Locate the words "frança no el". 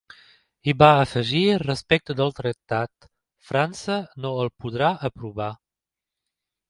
3.51-4.51